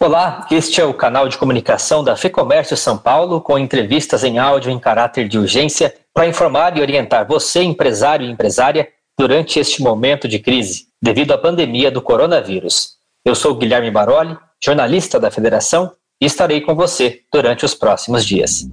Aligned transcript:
Olá, 0.00 0.46
este 0.48 0.80
é 0.80 0.84
o 0.84 0.94
canal 0.94 1.28
de 1.28 1.36
comunicação 1.36 2.04
da 2.04 2.14
FEComércio 2.14 2.76
São 2.76 2.96
Paulo, 2.96 3.40
com 3.40 3.58
entrevistas 3.58 4.22
em 4.22 4.38
áudio 4.38 4.70
em 4.70 4.78
caráter 4.78 5.26
de 5.26 5.36
urgência 5.36 5.92
para 6.14 6.28
informar 6.28 6.78
e 6.78 6.80
orientar 6.80 7.26
você, 7.26 7.64
empresário 7.64 8.24
e 8.24 8.30
empresária, 8.30 8.88
durante 9.18 9.58
este 9.58 9.82
momento 9.82 10.28
de 10.28 10.38
crise, 10.38 10.86
devido 11.02 11.32
à 11.32 11.38
pandemia 11.38 11.90
do 11.90 12.00
coronavírus. 12.00 12.90
Eu 13.24 13.34
sou 13.34 13.56
Guilherme 13.56 13.90
Baroli, 13.90 14.38
jornalista 14.62 15.18
da 15.18 15.32
Federação, 15.32 15.90
e 16.20 16.26
estarei 16.26 16.60
com 16.60 16.76
você 16.76 17.22
durante 17.32 17.64
os 17.64 17.74
próximos 17.74 18.24
dias. 18.24 18.68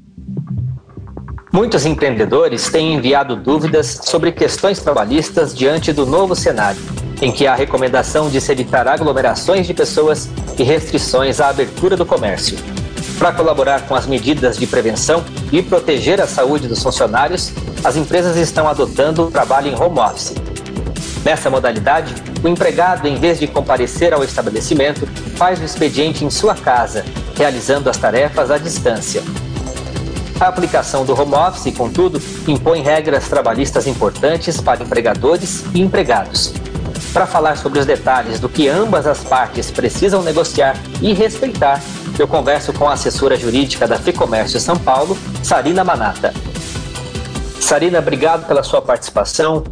Muitos 1.56 1.86
empreendedores 1.86 2.68
têm 2.68 2.96
enviado 2.96 3.34
dúvidas 3.34 4.02
sobre 4.04 4.34
questões 4.34 4.80
trabalhistas 4.80 5.56
diante 5.56 5.94
do 5.94 6.06
novo 6.06 6.36
cenário 6.36 6.82
em 7.22 7.32
que 7.32 7.48
há 7.48 7.56
recomendação 7.56 8.30
de 8.30 8.42
se 8.42 8.52
evitar 8.52 8.86
aglomerações 8.90 9.66
de 9.66 9.74
pessoas 9.74 10.28
e 10.60 10.64
restrições 10.64 11.40
à 11.40 11.48
abertura 11.48 11.96
do 11.96 12.06
comércio. 12.06 12.58
Para 13.18 13.32
colaborar 13.32 13.88
com 13.88 13.96
as 13.96 14.06
medidas 14.06 14.58
de 14.58 14.68
prevenção 14.68 15.24
e 15.50 15.64
proteger 15.64 16.20
a 16.20 16.28
saúde 16.28 16.68
dos 16.68 16.84
funcionários, 16.84 17.54
as 17.86 17.96
empresas 17.96 18.36
estão 18.36 18.68
adotando 18.68 19.24
o 19.24 19.32
trabalho 19.32 19.70
em 19.70 19.82
home 19.82 19.98
office. 19.98 20.36
Nessa 21.24 21.50
modalidade, 21.50 22.14
o 22.44 22.50
empregado, 22.50 23.08
em 23.08 23.16
vez 23.16 23.40
de 23.40 23.48
comparecer 23.48 24.14
ao 24.14 24.26
estabelecimento, 24.26 25.08
faz 25.38 25.58
o 25.62 25.64
expediente 25.64 26.26
em 26.26 26.30
sua 26.30 26.54
casa, 26.54 27.06
realizando 27.38 27.90
as 27.90 27.96
tarefas 27.96 28.52
à 28.52 28.58
distância. 28.58 29.24
A 30.40 30.48
aplicação 30.48 31.06
do 31.06 31.20
home 31.20 31.34
office, 31.34 31.74
contudo, 31.76 32.22
impõe 32.48 32.82
regras 32.82 33.28
trabalhistas 33.28 33.88
importantes 33.88 34.60
para 34.60 34.84
empregadores 34.84 35.64
e 35.74 35.82
empregados, 35.82 36.54
para 37.16 37.26
falar 37.26 37.56
sobre 37.56 37.80
os 37.80 37.86
detalhes 37.86 38.42
do 38.42 38.50
que 38.50 38.68
ambas 38.68 39.08
as 39.08 39.24
partes 39.24 39.72
precisam 39.72 40.22
negociar 40.22 40.76
e 41.02 41.14
respeitar, 41.14 41.82
eu 42.20 42.28
converso 42.28 42.74
com 42.74 42.90
a 42.90 42.94
assessora 42.94 43.38
jurídica 43.38 43.88
da 43.88 43.98
FEComércio 43.98 44.60
São 44.60 44.78
Paulo, 44.78 45.18
Sarina 45.42 45.82
Manata. 45.82 46.34
Sarina, 47.58 48.00
obrigado 48.00 48.46
pela 48.46 48.64
sua 48.64 48.82
participação. 48.82 49.64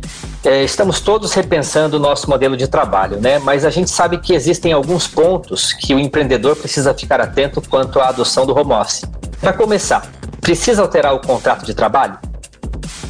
É, 0.44 0.64
estamos 0.64 1.02
todos 1.02 1.34
repensando 1.34 1.97
o 1.97 2.00
nosso 2.00 2.30
modelo 2.30 2.56
de 2.56 2.67
trabalho, 2.67 3.19
né? 3.19 3.39
Mas 3.39 3.66
a 3.66 3.69
gente 3.69 3.89
sabe 3.89 4.19
que 4.19 4.34
existem 4.34 4.72
alguns 4.72 5.06
pontos 5.06 5.73
que 5.73 5.94
o 5.94 6.00
empreendedor 6.00 6.56
precisa 6.56 6.94
ficar 6.94 7.19
atento 7.19 7.61
quanto 7.69 8.00
à 8.00 8.08
adoção 8.08 8.45
do 8.45 8.58
home 8.58 8.72
office. 8.72 9.03
Para 9.41 9.52
começar, 9.52 10.09
precisa 10.44 10.81
alterar 10.81 11.16
o 11.16 11.19
contrato 11.19 11.66
de 11.66 11.73
trabalho? 11.73 12.19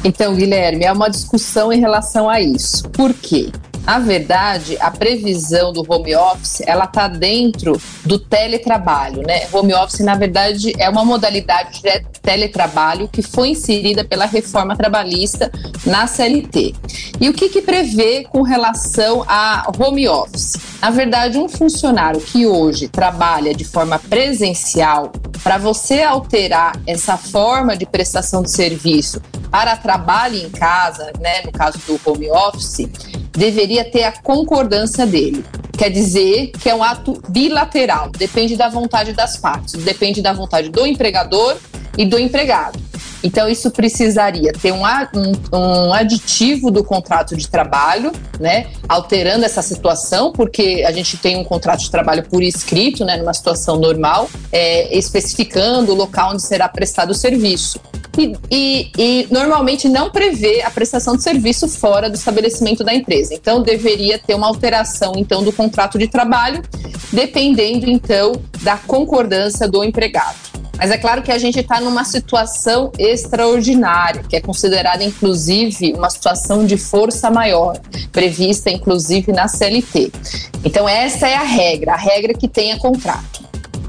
Então, 0.04 0.34
Guilherme, 0.34 0.84
é 0.84 0.92
uma 0.92 1.10
discussão 1.10 1.72
em 1.72 1.80
relação 1.80 2.30
a 2.30 2.40
isso. 2.40 2.88
Por 2.90 3.12
quê? 3.12 3.50
A 3.86 3.98
verdade, 3.98 4.78
a 4.80 4.90
previsão 4.90 5.70
do 5.70 5.84
home 5.86 6.16
office, 6.16 6.62
ela 6.66 6.84
está 6.84 7.06
dentro 7.06 7.78
do 8.04 8.18
teletrabalho, 8.18 9.22
né? 9.26 9.46
Home 9.52 9.74
office, 9.74 10.00
na 10.00 10.14
verdade, 10.14 10.72
é 10.78 10.88
uma 10.88 11.04
modalidade 11.04 11.82
de 11.82 12.00
teletrabalho 12.22 13.08
que 13.08 13.20
foi 13.20 13.50
inserida 13.50 14.02
pela 14.02 14.24
reforma 14.24 14.74
trabalhista 14.74 15.52
na 15.84 16.06
CLT. 16.06 16.74
E 17.20 17.28
o 17.28 17.34
que, 17.34 17.50
que 17.50 17.60
prevê 17.60 18.24
com 18.24 18.40
relação 18.40 19.22
a 19.28 19.70
home 19.78 20.08
office? 20.08 20.56
Na 20.80 20.90
verdade, 20.90 21.36
um 21.36 21.48
funcionário 21.48 22.20
que 22.22 22.46
hoje 22.46 22.88
trabalha 22.88 23.54
de 23.54 23.64
forma 23.64 23.98
presencial, 23.98 25.12
para 25.42 25.58
você 25.58 26.00
alterar 26.00 26.72
essa 26.86 27.18
forma 27.18 27.76
de 27.76 27.84
prestação 27.84 28.42
de 28.42 28.50
serviço 28.50 29.20
para 29.50 29.76
trabalho 29.76 30.36
em 30.36 30.48
casa, 30.48 31.12
né, 31.20 31.42
no 31.44 31.52
caso 31.52 31.78
do 31.86 32.00
home 32.04 32.30
office, 32.30 32.88
deveria 33.36 33.84
ter 33.84 34.04
a 34.04 34.12
concordância 34.12 35.06
dele. 35.06 35.44
Quer 35.76 35.90
dizer 35.90 36.52
que 36.52 36.68
é 36.68 36.74
um 36.74 36.82
ato 36.82 37.20
bilateral, 37.28 38.10
depende 38.10 38.56
da 38.56 38.68
vontade 38.68 39.12
das 39.12 39.36
partes, 39.36 39.74
depende 39.82 40.22
da 40.22 40.32
vontade 40.32 40.68
do 40.68 40.86
empregador 40.86 41.56
e 41.98 42.04
do 42.04 42.18
empregado. 42.18 42.78
Então, 43.24 43.48
isso 43.48 43.70
precisaria 43.70 44.52
ter 44.52 44.70
um, 44.70 44.84
aditivo 45.94 46.70
do 46.70 46.84
contrato 46.84 47.34
de 47.34 47.48
trabalho, 47.48 48.12
né? 48.38 48.66
Alterando 48.86 49.46
essa 49.46 49.62
situação, 49.62 50.30
porque 50.30 50.84
a 50.86 50.92
gente 50.92 51.16
tem 51.16 51.34
um 51.38 51.42
contrato 51.42 51.80
de 51.80 51.90
trabalho 51.90 52.22
por 52.28 52.42
escrito, 52.42 53.02
né? 53.02 53.16
Numa 53.16 53.32
situação 53.32 53.78
normal, 53.78 54.28
é, 54.52 54.94
especificando 54.94 55.92
o 55.92 55.94
local 55.94 56.32
onde 56.32 56.42
será 56.42 56.68
prestado 56.68 57.10
o 57.10 57.14
serviço. 57.14 57.80
E, 58.16 58.36
e, 58.50 58.92
e, 58.96 59.26
normalmente 59.30 59.88
não 59.88 60.10
prevê 60.10 60.62
a 60.62 60.70
prestação 60.70 61.16
de 61.16 61.22
serviço 61.22 61.68
fora 61.68 62.08
do 62.08 62.14
estabelecimento 62.14 62.84
da 62.84 62.94
empresa. 62.94 63.34
Então 63.34 63.62
deveria 63.62 64.18
ter 64.18 64.34
uma 64.34 64.46
alteração 64.46 65.14
então 65.16 65.42
do 65.42 65.52
contrato 65.52 65.98
de 65.98 66.06
trabalho, 66.06 66.62
dependendo 67.12 67.90
então 67.90 68.32
da 68.62 68.76
concordância 68.76 69.68
do 69.68 69.82
empregado. 69.82 70.54
Mas 70.76 70.90
é 70.90 70.98
claro 70.98 71.22
que 71.22 71.30
a 71.30 71.38
gente 71.38 71.58
está 71.60 71.80
numa 71.80 72.04
situação 72.04 72.90
extraordinária, 72.98 74.22
que 74.28 74.36
é 74.36 74.40
considerada 74.40 75.04
inclusive 75.04 75.92
uma 75.92 76.10
situação 76.10 76.66
de 76.66 76.76
força 76.76 77.30
maior, 77.30 77.78
prevista 78.10 78.70
inclusive 78.70 79.32
na 79.32 79.46
CLT. 79.46 80.12
Então 80.64 80.88
essa 80.88 81.28
é 81.28 81.34
a 81.34 81.42
regra, 81.42 81.92
a 81.92 81.96
regra 81.96 82.34
que 82.34 82.48
tenha 82.48 82.78
contrato. 82.78 83.43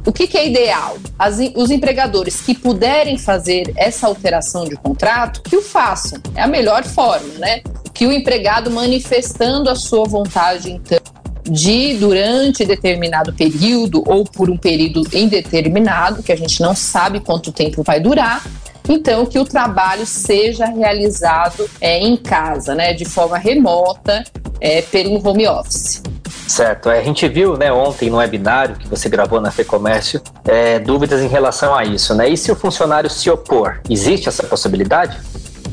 O 0.05 0.13
que, 0.13 0.27
que 0.27 0.37
é 0.37 0.47
ideal? 0.47 0.97
As, 1.17 1.37
os 1.55 1.71
empregadores 1.71 2.41
que 2.41 2.53
puderem 2.53 3.17
fazer 3.17 3.73
essa 3.75 4.05
alteração 4.05 4.65
de 4.65 4.75
contrato, 4.75 5.41
que 5.41 5.55
o 5.55 5.61
façam. 5.61 6.19
É 6.35 6.43
a 6.43 6.47
melhor 6.47 6.83
forma, 6.83 7.33
né? 7.39 7.61
Que 7.93 8.05
o 8.05 8.11
empregado 8.11 8.69
manifestando 8.69 9.69
a 9.69 9.75
sua 9.75 10.05
vontade, 10.05 10.71
então, 10.71 10.99
de 11.43 11.95
durante 11.95 12.65
determinado 12.65 13.33
período 13.33 14.03
ou 14.05 14.23
por 14.23 14.49
um 14.49 14.57
período 14.57 15.07
indeterminado, 15.13 16.21
que 16.21 16.31
a 16.31 16.35
gente 16.35 16.61
não 16.61 16.75
sabe 16.75 17.19
quanto 17.19 17.51
tempo 17.51 17.83
vai 17.83 17.99
durar, 17.99 18.45
então 18.87 19.25
que 19.25 19.39
o 19.39 19.45
trabalho 19.45 20.05
seja 20.05 20.65
realizado 20.65 21.67
é, 21.81 21.99
em 21.99 22.15
casa, 22.17 22.75
né, 22.75 22.93
de 22.93 23.05
forma 23.05 23.37
remota, 23.37 24.23
é, 24.59 24.81
pelo 24.81 25.27
home 25.27 25.47
office. 25.47 26.01
Certo. 26.47 26.89
É, 26.89 26.99
a 26.99 27.03
gente 27.03 27.27
viu 27.27 27.57
né, 27.57 27.71
ontem 27.71 28.09
no 28.09 28.17
webinário 28.17 28.75
que 28.75 28.87
você 28.87 29.09
gravou 29.09 29.41
na 29.41 29.51
FEComércio 29.51 30.21
é, 30.45 30.79
dúvidas 30.79 31.21
em 31.21 31.27
relação 31.27 31.75
a 31.75 31.83
isso. 31.83 32.13
Né? 32.13 32.29
E 32.29 32.37
se 32.37 32.51
o 32.51 32.55
funcionário 32.55 33.09
se 33.09 33.29
opor? 33.29 33.79
Existe 33.89 34.29
essa 34.29 34.43
possibilidade? 34.43 35.17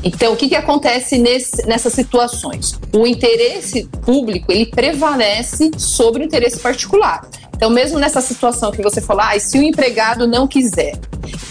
Então, 0.03 0.33
o 0.33 0.35
que, 0.35 0.49
que 0.49 0.55
acontece 0.55 1.17
nesse, 1.17 1.65
nessas 1.65 1.93
situações? 1.93 2.77
O 2.91 3.07
interesse 3.07 3.87
público 4.05 4.51
ele 4.51 4.65
prevalece 4.65 5.71
sobre 5.77 6.23
o 6.23 6.25
interesse 6.25 6.59
particular. 6.59 7.25
Então, 7.55 7.69
mesmo 7.69 7.97
nessa 7.97 8.19
situação 8.19 8.71
que 8.71 8.81
você 8.81 8.99
falou, 8.99 9.23
ah, 9.23 9.39
se 9.39 9.57
o 9.57 9.63
empregado 9.63 10.27
não 10.27 10.45
quiser. 10.45 10.99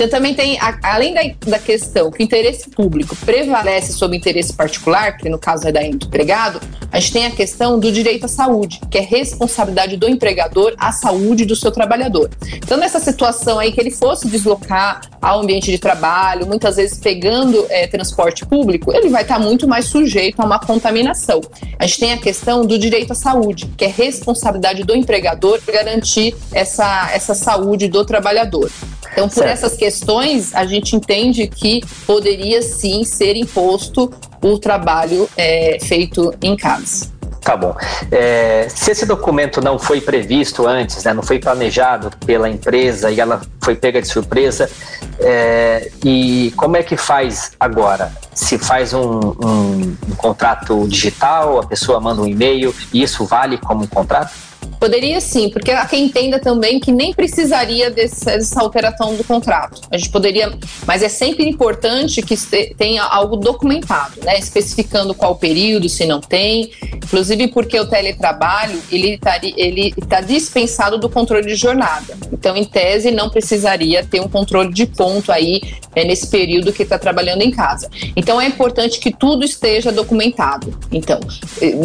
Então, 0.03 0.19
também 0.19 0.35
tem, 0.35 0.59
além 0.83 1.15
da, 1.15 1.21
da 1.51 1.59
questão 1.61 2.11
que 2.11 2.21
o 2.21 2.25
interesse 2.25 2.69
público 2.71 3.15
prevalece 3.15 3.93
sobre 3.93 4.17
o 4.17 4.19
interesse 4.19 4.53
particular, 4.53 5.17
que 5.17 5.29
no 5.29 5.39
caso 5.39 5.69
é 5.69 5.71
da 5.71 5.81
empregado, 5.85 6.61
a 6.91 6.99
gente 6.99 7.13
tem 7.13 7.27
a 7.27 7.31
questão 7.31 7.79
do 7.79 7.93
direito 7.93 8.25
à 8.25 8.29
saúde, 8.29 8.81
que 8.91 8.99
é 8.99 9.01
responsabilidade 9.01 9.97
do 9.97 10.09
empregador 10.09 10.75
à 10.77 10.91
saúde 10.91 11.45
do 11.45 11.55
seu 11.55 11.71
trabalhador. 11.71 12.29
Então, 12.57 12.77
nessa 12.77 12.99
situação 12.99 13.61
aí 13.61 13.71
que 13.71 13.81
ele 13.81 13.93
fosse 13.93 14.27
deslocar 14.27 15.03
ao 15.21 15.41
ambiente 15.41 15.71
de 15.71 15.79
trabalho, 15.79 16.49
muitas 16.49 16.77
vezes 16.77 16.99
pegando 16.99 17.65
é, 17.71 17.87
transporte 17.87 18.45
público, 18.45 18.93
ele 18.93 19.09
vai 19.09 19.23
estar 19.23 19.39
muito 19.39 19.69
mais 19.69 19.85
sujeito 19.85 20.41
a 20.41 20.45
uma 20.45 20.59
contaminação. 20.59 21.41
A 21.79 21.87
gente 21.87 22.01
tem 22.01 22.13
a 22.13 22.19
questão 22.19 22.67
do 22.67 22.77
direito 22.77 23.13
à 23.13 23.15
saúde, 23.15 23.73
que 23.77 23.85
é 23.85 23.89
responsabilidade 23.89 24.83
do 24.83 24.97
empregador 24.97 25.61
garantir 25.65 26.35
essa, 26.53 27.09
essa 27.13 27.35
saúde 27.35 27.87
do 27.87 28.05
trabalhador. 28.05 28.69
Então, 29.13 29.29
por 29.29 29.35
certo. 29.35 29.51
essas 29.51 29.77
questões, 29.77 30.55
a 30.55 30.65
gente 30.65 30.97
entende 30.97 31.47
que 31.47 31.83
poderia 32.07 32.63
sim 32.63 33.05
ser 33.05 33.37
imposto 33.37 34.11
o 34.43 34.59
trabalho 34.59 35.29
é, 35.37 35.79
feito 35.81 36.35
em 36.43 36.57
casa. 36.57 37.13
Tá 37.43 37.57
bom. 37.57 37.75
É, 38.11 38.69
se 38.69 38.93
esse 38.93 39.05
documento 39.05 39.61
não 39.61 39.77
foi 39.77 40.01
previsto 40.01 40.67
antes, 40.67 41.03
né, 41.03 41.13
não 41.13 41.25
foi 41.25 41.41
planejado 41.41 42.11
pela 42.25 42.49
empresa 42.49 43.11
e 43.11 43.19
ela 43.19 43.43
foi 43.61 43.75
pega 43.75 44.01
de 44.01 44.07
surpresa, 44.07 44.71
é, 45.19 45.91
e 46.05 46.53
como 46.57 46.77
é 46.77 46.85
que 46.85 46.97
faz 46.97 47.53
agora? 47.59 48.13
Se 48.33 48.59
faz 48.59 48.95
um, 48.95 49.19
um, 49.45 49.97
um 50.09 50.15
contrato 50.17 50.87
digital, 50.87 51.59
a 51.59 51.67
pessoa 51.67 52.01
manda 52.01 52.23
um 52.23 52.27
e-mail 52.27 52.73
e 52.93 53.03
isso 53.03 53.25
vale 53.25 53.59
como 53.59 53.85
um 53.85 53.89
contrato? 53.89 54.52
Poderia 54.83 55.21
sim, 55.21 55.49
porque 55.49 55.71
há 55.71 55.87
quem 55.87 56.07
entenda 56.07 56.41
também 56.41 56.81
que 56.81 56.91
nem 56.91 57.15
precisaria 57.15 57.89
dessa 57.89 58.61
alteração 58.61 59.15
do 59.15 59.23
contrato. 59.23 59.81
A 59.93 59.97
gente 59.97 60.11
poderia, 60.11 60.53
mas 60.85 61.05
é 61.05 61.09
sempre 61.09 61.49
importante 61.49 62.21
que 62.21 62.37
tenha 62.75 63.05
algo 63.05 63.37
documentado, 63.37 64.21
né? 64.25 64.37
Especificando 64.37 65.15
qual 65.15 65.37
período, 65.37 65.89
se 65.89 66.05
não 66.05 66.21
tem. 66.21 66.73
Inclusive 66.97 67.47
porque 67.47 67.79
o 67.79 67.87
teletrabalho 67.87 68.83
ele 68.91 69.15
está 69.15 69.39
ele 69.57 69.93
tá 70.09 70.21
dispensado 70.21 70.99
do 70.99 71.09
controle 71.09 71.47
de 71.47 71.55
jornada. 71.55 72.17
Então, 72.33 72.57
em 72.57 72.65
tese, 72.65 73.13
não 73.13 73.31
precisaria 73.31 74.05
ter 74.05 74.21
um 74.21 74.29
controle 74.29 74.73
de 74.73 74.87
ponto 74.87 75.31
aí 75.31 75.61
é, 75.95 76.03
nesse 76.05 76.27
período 76.27 76.73
que 76.73 76.83
está 76.83 76.99
trabalhando 76.99 77.43
em 77.43 77.53
casa. 77.53 77.89
Então, 78.17 78.41
é 78.41 78.47
importante 78.47 78.99
que 78.99 79.13
tudo 79.13 79.45
esteja 79.45 79.93
documentado. 79.93 80.77
Então, 80.91 81.21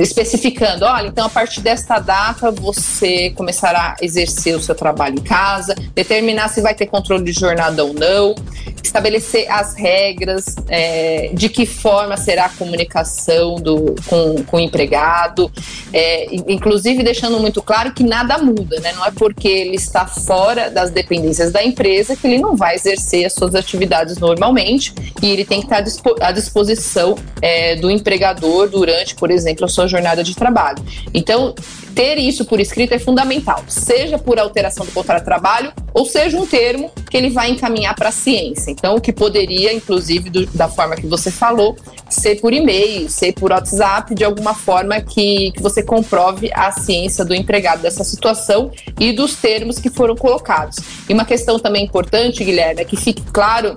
especificando, 0.02 0.84
olha, 0.84 1.08
então 1.10 1.28
a 1.28 1.30
partir 1.30 1.62
desta 1.62 2.00
data 2.00 2.50
você 2.50 2.87
você 2.88 3.34
a 3.64 3.96
exercer 4.02 4.56
o 4.56 4.62
seu 4.62 4.74
trabalho 4.74 5.16
em 5.16 5.24
casa, 5.24 5.76
determinar 5.94 6.48
se 6.48 6.62
vai 6.62 6.74
ter 6.74 6.88
controle 6.88 7.24
de 7.24 7.32
jornada 7.32 7.84
ou 7.84 7.94
não, 7.94 8.36
estabelecer 8.84 9.50
as 9.52 9.76
regras 9.76 10.56
é, 10.68 11.32
de 11.34 11.50
que 11.50 11.66
forma 11.66 12.18
será 12.18 12.46
a 12.46 12.50
comunicação 12.50 13.56
do, 13.56 13.96
com, 14.08 14.44
com 14.44 14.58
o 14.58 14.60
empregado, 14.60 15.52
é, 15.94 16.28
inclusive 16.48 17.04
deixando 17.04 17.40
muito 17.40 17.62
claro 17.62 17.94
que 17.94 18.04
nada 18.04 18.38
muda, 18.38 18.80
né? 18.80 18.94
Não 18.94 19.06
é 19.06 19.12
porque 19.12 19.48
ele 19.48 19.76
está 19.76 20.06
fora 20.06 20.70
das 20.70 20.90
dependências 20.90 21.52
da 21.52 21.64
empresa 21.64 22.16
que 22.16 22.26
ele 22.28 22.38
não 22.38 22.56
vai 22.56 22.76
exercer 22.76 23.26
as 23.26 23.34
suas 23.34 23.54
atividades 23.56 24.18
normalmente 24.18 24.94
e 25.22 25.30
ele 25.30 25.46
tem 25.46 25.62
que 25.62 25.66
estar 25.66 25.84
à 26.22 26.32
disposição 26.32 27.16
é, 27.42 27.76
do 27.76 27.92
empregador 27.92 28.70
durante, 28.70 29.16
por 29.16 29.30
exemplo, 29.30 29.66
a 29.66 29.68
sua 29.68 29.88
jornada 29.88 30.24
de 30.24 30.36
trabalho. 30.36 30.84
Então, 31.14 31.54
ter 31.98 32.20
isso 32.20 32.46
por 32.46 32.60
escrito 32.60 32.94
é 32.94 33.00
fundamental, 33.00 33.64
seja 33.68 34.20
por 34.20 34.38
alteração 34.38 34.86
do 34.86 34.92
contrato 34.92 35.22
de 35.22 35.26
trabalho 35.26 35.74
ou 35.96 36.06
seja 36.06 36.38
um 36.38 36.46
termo 36.46 36.92
que 37.10 37.18
ele 37.18 37.32
vai 37.32 37.50
encaminhar 37.50 37.96
para 37.96 38.10
a 38.10 38.12
ciência. 38.12 38.70
Então, 38.70 38.96
o 38.96 39.02
que 39.02 39.12
poderia, 39.12 39.74
inclusive, 39.74 40.30
do, 40.30 40.46
da 40.46 40.70
forma 40.70 40.96
que 40.96 41.08
você 41.08 41.32
falou, 41.32 41.76
ser 42.08 42.40
por 42.40 42.54
e-mail, 42.54 43.10
ser 43.10 43.34
por 43.34 43.52
WhatsApp, 43.52 44.14
de 44.14 44.24
alguma 44.24 44.54
forma 44.54 45.02
que, 45.02 45.52
que 45.54 45.60
você 45.60 45.82
comprove 45.82 46.52
a 46.54 46.72
ciência 46.72 47.26
do 47.26 47.34
empregado 47.34 47.82
dessa 47.82 48.04
situação 48.04 48.70
e 49.00 49.12
dos 49.12 49.34
termos 49.34 49.80
que 49.80 49.90
foram 49.90 50.16
colocados. 50.16 50.78
E 51.10 51.14
uma 51.14 51.26
questão 51.26 51.58
também 51.58 51.84
importante, 51.84 52.44
Guilherme, 52.44 52.82
é 52.82 52.86
que 52.86 52.96
fique 52.96 53.24
claro 53.34 53.74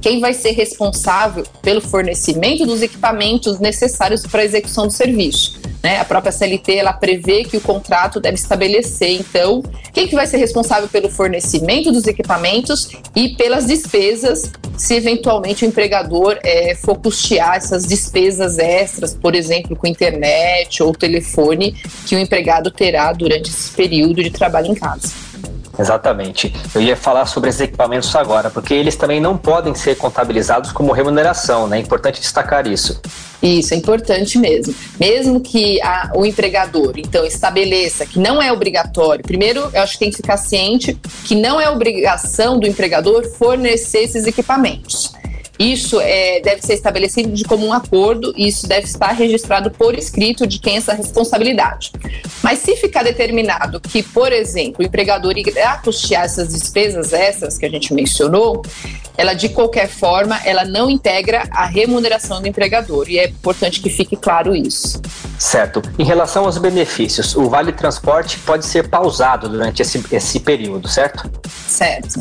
quem 0.00 0.18
vai 0.18 0.32
ser 0.32 0.52
responsável 0.52 1.44
pelo 1.60 1.82
fornecimento 1.82 2.64
dos 2.64 2.80
equipamentos 2.80 3.58
necessários 3.58 4.26
para 4.26 4.40
a 4.40 4.44
execução 4.46 4.86
do 4.86 4.92
serviço. 4.94 5.62
Né? 5.84 6.00
A 6.00 6.04
própria 6.06 6.32
CLT 6.32 6.76
ela 6.76 6.94
prevê 6.94 7.44
que 7.44 7.58
o 7.58 7.60
contrato 7.60 8.18
deve 8.18 8.36
estabelecer, 8.36 9.20
então, 9.20 9.62
quem 9.92 10.08
que 10.08 10.14
vai 10.14 10.26
ser 10.26 10.38
responsável 10.38 10.88
pelo 10.88 11.10
fornecimento 11.10 11.92
dos 11.92 12.06
equipamentos 12.06 12.88
e 13.14 13.36
pelas 13.36 13.66
despesas, 13.66 14.50
se 14.78 14.94
eventualmente 14.94 15.62
o 15.62 15.68
empregador 15.68 16.38
é, 16.42 16.74
for 16.74 16.96
custear 16.96 17.56
essas 17.56 17.84
despesas 17.84 18.58
extras, 18.58 19.12
por 19.12 19.34
exemplo, 19.34 19.76
com 19.76 19.86
internet 19.86 20.82
ou 20.82 20.94
telefone, 20.94 21.72
que 22.06 22.16
o 22.16 22.18
empregado 22.18 22.70
terá 22.70 23.12
durante 23.12 23.50
esse 23.50 23.70
período 23.72 24.22
de 24.22 24.30
trabalho 24.30 24.68
em 24.68 24.74
casa. 24.74 25.12
Exatamente. 25.78 26.54
Eu 26.74 26.80
ia 26.80 26.96
falar 26.96 27.26
sobre 27.26 27.50
esses 27.50 27.60
equipamentos 27.60 28.14
agora, 28.16 28.48
porque 28.48 28.72
eles 28.72 28.96
também 28.96 29.20
não 29.20 29.36
podem 29.36 29.74
ser 29.74 29.96
contabilizados 29.96 30.72
como 30.72 30.92
remuneração, 30.92 31.66
né? 31.66 31.76
É 31.76 31.80
importante 31.80 32.20
destacar 32.20 32.66
isso. 32.66 33.02
Isso 33.44 33.74
é 33.74 33.76
importante 33.76 34.38
mesmo. 34.38 34.74
Mesmo 34.98 35.38
que 35.40 35.80
a, 35.82 36.12
o 36.14 36.24
empregador, 36.24 36.94
então, 36.96 37.26
estabeleça 37.26 38.06
que 38.06 38.18
não 38.18 38.40
é 38.40 38.50
obrigatório, 38.50 39.22
primeiro, 39.22 39.68
eu 39.72 39.82
acho 39.82 39.92
que 39.94 39.98
tem 39.98 40.10
que 40.10 40.16
ficar 40.16 40.38
ciente 40.38 40.98
que 41.24 41.34
não 41.34 41.60
é 41.60 41.68
obrigação 41.68 42.58
do 42.58 42.66
empregador 42.66 43.28
fornecer 43.36 43.98
esses 43.98 44.26
equipamentos. 44.26 45.12
Isso 45.58 46.00
é, 46.00 46.40
deve 46.40 46.62
ser 46.62 46.74
estabelecido 46.74 47.30
de 47.30 47.44
comum 47.44 47.72
acordo 47.72 48.32
e 48.36 48.48
isso 48.48 48.66
deve 48.66 48.86
estar 48.86 49.12
registrado 49.12 49.70
por 49.70 49.96
escrito 49.96 50.46
de 50.46 50.58
quem 50.58 50.74
é 50.74 50.78
essa 50.78 50.94
responsabilidade. 50.94 51.92
Mas 52.42 52.58
se 52.58 52.76
ficar 52.76 53.04
determinado 53.04 53.80
que, 53.80 54.02
por 54.02 54.32
exemplo, 54.32 54.76
o 54.80 54.82
empregador 54.82 55.36
irá 55.36 55.78
custear 55.78 56.24
essas 56.24 56.48
despesas 56.48 57.12
extras 57.12 57.56
que 57.56 57.64
a 57.64 57.70
gente 57.70 57.94
mencionou, 57.94 58.62
ela 59.16 59.34
de 59.34 59.48
qualquer 59.48 59.88
forma, 59.88 60.40
ela 60.44 60.64
não 60.64 60.90
integra 60.90 61.44
a 61.50 61.66
remuneração 61.66 62.42
do 62.42 62.48
empregador 62.48 63.08
e 63.08 63.18
é 63.18 63.28
importante 63.28 63.80
que 63.80 63.88
fique 63.88 64.16
claro 64.16 64.56
isso. 64.56 65.00
Certo. 65.38 65.80
Em 65.98 66.04
relação 66.04 66.44
aos 66.44 66.58
benefícios, 66.58 67.36
o 67.36 67.48
Vale 67.48 67.72
Transporte 67.72 68.38
pode 68.40 68.66
ser 68.66 68.88
pausado 68.88 69.48
durante 69.48 69.82
esse, 69.82 70.02
esse 70.10 70.40
período, 70.40 70.88
certo? 70.88 71.30
Certo. 71.68 72.20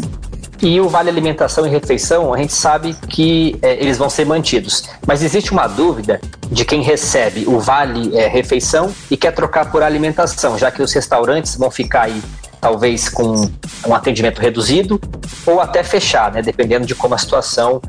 E 0.63 0.79
o 0.79 0.87
vale 0.87 1.09
alimentação 1.09 1.67
e 1.67 1.69
refeição, 1.69 2.33
a 2.33 2.37
gente 2.37 2.53
sabe 2.53 2.95
que 3.09 3.59
é, 3.61 3.73
eles 3.73 3.97
vão 3.97 4.09
ser 4.09 4.25
mantidos. 4.25 4.85
Mas 5.05 5.21
existe 5.21 5.51
uma 5.51 5.67
dúvida 5.67 6.21
de 6.49 6.63
quem 6.63 6.81
recebe 6.81 7.43
o 7.45 7.59
vale 7.59 8.17
é, 8.17 8.29
refeição 8.29 8.89
e 9.11 9.17
quer 9.17 9.33
trocar 9.33 9.69
por 9.69 9.83
alimentação, 9.83 10.57
já 10.57 10.71
que 10.71 10.81
os 10.81 10.93
restaurantes 10.93 11.57
vão 11.57 11.69
ficar 11.69 12.03
aí 12.03 12.23
talvez 12.61 13.09
com 13.09 13.51
um 13.85 13.93
atendimento 13.93 14.39
reduzido 14.39 15.01
ou 15.45 15.59
até 15.59 15.83
fechar, 15.83 16.31
né, 16.31 16.41
dependendo 16.41 16.85
de 16.85 16.95
como 16.95 17.13
a 17.13 17.17
situação 17.17 17.81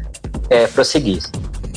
é, 0.50 0.66
prosseguir 0.66 1.22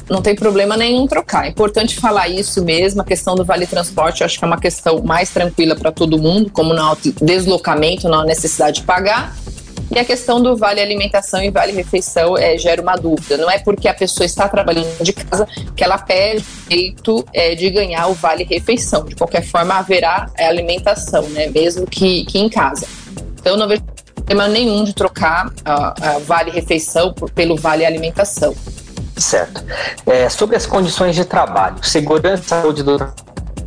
não 0.10 0.22
tem 0.22 0.36
problema 0.36 0.78
nenhum 0.78 1.06
trocar. 1.06 1.46
É 1.46 1.50
importante 1.50 2.00
falar 2.00 2.30
isso 2.30 2.64
mesmo. 2.64 3.02
A 3.02 3.04
questão 3.04 3.36
do 3.36 3.44
vale 3.44 3.68
transporte, 3.68 4.22
eu 4.22 4.26
acho 4.26 4.40
que 4.40 4.46
é 4.46 4.48
uma 4.48 4.58
questão 4.58 5.02
mais 5.04 5.30
tranquila 5.30 5.76
para 5.76 5.92
todo 5.92 6.18
mundo, 6.18 6.50
como 6.50 6.74
no 6.74 6.98
deslocamento, 7.22 8.08
não 8.08 8.22
há 8.22 8.26
necessidade 8.26 8.80
de 8.80 8.86
pagar. 8.86 9.36
E 9.98 10.00
a 10.00 10.06
questão 10.06 10.40
do 10.40 10.56
vale 10.56 10.80
alimentação 10.80 11.44
e 11.44 11.50
vale 11.50 11.72
refeição 11.72 12.38
é, 12.38 12.56
gera 12.56 12.80
uma 12.80 12.96
dúvida. 12.96 13.36
Não 13.36 13.50
é 13.50 13.58
porque 13.58 13.88
a 13.88 13.96
pessoa 13.96 14.28
está 14.28 14.48
trabalhando 14.48 15.04
de 15.04 15.12
casa 15.12 15.48
que 15.76 15.84
ela 15.84 15.98
perde 15.98 16.46
o 16.46 16.70
direito 16.70 17.26
é, 17.34 17.56
de 17.56 17.68
ganhar 17.72 18.06
o 18.06 18.14
vale 18.14 18.44
refeição. 18.44 19.06
De 19.06 19.16
qualquer 19.16 19.42
forma, 19.42 19.74
haverá 19.74 20.30
é, 20.38 20.46
alimentação, 20.46 21.24
né? 21.30 21.48
mesmo 21.48 21.88
que, 21.88 22.26
que 22.26 22.38
em 22.38 22.48
casa. 22.48 22.86
Então, 23.40 23.58
não 23.58 23.68
vejo 23.68 23.82
problema 24.14 24.48
nenhum 24.48 24.84
de 24.84 24.94
trocar 24.94 25.52
a, 25.66 26.10
a 26.10 26.20
vale 26.20 26.52
refeição 26.52 27.12
por, 27.12 27.32
pelo 27.32 27.56
vale 27.56 27.84
alimentação. 27.84 28.54
Certo. 29.16 29.64
É, 30.06 30.30
sobre 30.30 30.56
as 30.56 30.68
condições 30.68 31.16
de 31.16 31.26
trabalho, 31.26 31.84
segurança 31.84 32.44
e 32.44 32.48
saúde 32.48 32.84
do 32.84 33.00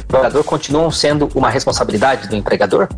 trabalhador 0.06 0.44
continuam 0.44 0.92
sendo 0.92 1.28
uma 1.34 1.50
responsabilidade 1.50 2.28
do 2.28 2.36
empregador? 2.36 2.88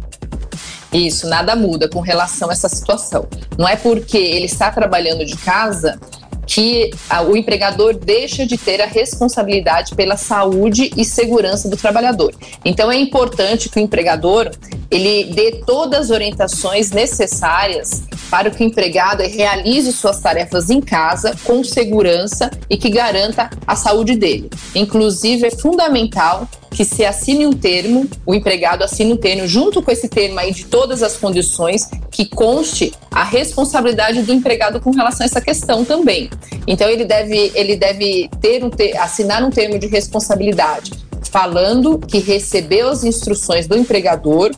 Isso, 0.92 1.26
nada 1.26 1.56
muda 1.56 1.88
com 1.88 2.00
relação 2.00 2.50
a 2.50 2.52
essa 2.52 2.68
situação. 2.68 3.26
Não 3.58 3.66
é 3.66 3.76
porque 3.76 4.18
ele 4.18 4.46
está 4.46 4.70
trabalhando 4.70 5.24
de 5.24 5.36
casa 5.36 5.98
que 6.44 6.90
o 7.28 7.36
empregador 7.36 7.96
deixa 7.96 8.44
de 8.44 8.58
ter 8.58 8.82
a 8.82 8.86
responsabilidade 8.86 9.94
pela 9.94 10.16
saúde 10.16 10.90
e 10.96 11.04
segurança 11.04 11.68
do 11.68 11.76
trabalhador. 11.76 12.34
Então 12.64 12.90
é 12.90 12.96
importante 12.96 13.68
que 13.68 13.78
o 13.78 13.80
empregador 13.80 14.50
ele 14.90 15.32
dê 15.32 15.62
todas 15.64 16.06
as 16.06 16.10
orientações 16.10 16.90
necessárias 16.90 18.02
para 18.28 18.50
que 18.50 18.62
o 18.62 18.66
empregado 18.66 19.22
realize 19.22 19.92
suas 19.92 20.20
tarefas 20.20 20.68
em 20.68 20.80
casa 20.80 21.34
com 21.44 21.62
segurança 21.64 22.50
e 22.68 22.76
que 22.76 22.90
garanta 22.90 23.48
a 23.66 23.76
saúde 23.76 24.16
dele. 24.16 24.50
Inclusive 24.74 25.46
é 25.46 25.50
fundamental 25.50 26.46
que 26.72 26.84
se 26.84 27.04
assine 27.04 27.46
um 27.46 27.52
termo, 27.52 28.08
o 28.26 28.34
empregado 28.34 28.82
assine 28.82 29.12
um 29.12 29.16
termo, 29.16 29.46
junto 29.46 29.82
com 29.82 29.90
esse 29.90 30.08
termo 30.08 30.38
aí 30.38 30.52
de 30.52 30.64
todas 30.64 31.02
as 31.02 31.16
condições, 31.16 31.88
que 32.10 32.26
conste 32.26 32.92
a 33.10 33.22
responsabilidade 33.22 34.22
do 34.22 34.32
empregado 34.32 34.80
com 34.80 34.90
relação 34.90 35.24
a 35.24 35.26
essa 35.26 35.40
questão 35.40 35.84
também. 35.84 36.30
Então 36.66 36.88
ele 36.88 37.04
deve, 37.04 37.52
ele 37.54 37.76
deve 37.76 38.30
ter 38.40 38.64
um 38.64 38.70
assinar 38.98 39.44
um 39.44 39.50
termo 39.50 39.78
de 39.78 39.86
responsabilidade 39.86 40.92
falando 41.30 41.98
que 41.98 42.18
recebeu 42.18 42.88
as 42.88 43.04
instruções 43.04 43.66
do 43.66 43.76
empregador 43.76 44.50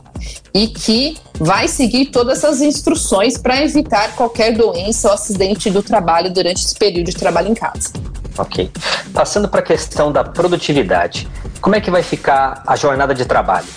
e 0.53 0.67
que 0.67 1.15
vai 1.39 1.67
seguir 1.67 2.07
todas 2.07 2.39
essas 2.39 2.61
instruções 2.61 3.37
para 3.37 3.61
evitar 3.63 4.15
qualquer 4.15 4.53
doença 4.53 5.07
ou 5.07 5.13
acidente 5.13 5.69
do 5.69 5.81
trabalho 5.81 6.33
durante 6.33 6.65
esse 6.65 6.75
período 6.75 7.05
de 7.07 7.15
trabalho 7.15 7.49
em 7.49 7.53
casa. 7.53 7.93
Ok. 8.37 8.69
Passando 9.13 9.47
para 9.47 9.61
a 9.61 9.63
questão 9.63 10.11
da 10.11 10.23
produtividade, 10.23 11.27
como 11.61 11.75
é 11.75 11.81
que 11.81 11.89
vai 11.89 12.03
ficar 12.03 12.63
a 12.67 12.75
jornada 12.75 13.13
de 13.13 13.25
trabalho? 13.25 13.67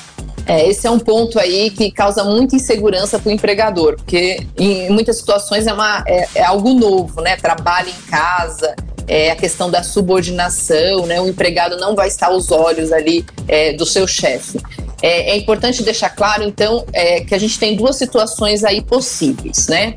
É, 0.46 0.66
esse 0.66 0.86
é 0.86 0.90
um 0.90 0.98
ponto 0.98 1.38
aí 1.38 1.70
que 1.70 1.90
causa 1.90 2.24
muita 2.24 2.56
insegurança 2.56 3.18
para 3.18 3.28
o 3.28 3.32
empregador, 3.32 3.96
porque 3.96 4.46
em 4.56 4.88
muitas 4.90 5.18
situações 5.18 5.66
é, 5.66 5.72
uma, 5.72 6.02
é, 6.06 6.26
é 6.36 6.42
algo 6.42 6.72
novo, 6.72 7.20
né? 7.20 7.36
Trabalho 7.36 7.90
em 7.90 8.10
casa, 8.10 8.74
é, 9.06 9.30
a 9.30 9.36
questão 9.36 9.70
da 9.70 9.82
subordinação, 9.82 11.04
né? 11.06 11.20
O 11.20 11.28
empregado 11.28 11.76
não 11.76 11.94
vai 11.94 12.08
estar 12.08 12.28
aos 12.28 12.50
olhos 12.50 12.92
ali 12.92 13.26
é, 13.46 13.74
do 13.74 13.84
seu 13.84 14.06
chefe. 14.06 14.58
É, 15.02 15.32
é, 15.32 15.36
importante 15.36 15.82
deixar 15.82 16.10
claro, 16.10 16.42
então, 16.42 16.84
é, 16.92 17.20
que 17.20 17.34
a 17.34 17.38
gente 17.38 17.58
tem 17.58 17.76
duas 17.76 17.96
situações 17.96 18.64
aí 18.64 18.80
possíveis, 18.80 19.68
né? 19.68 19.94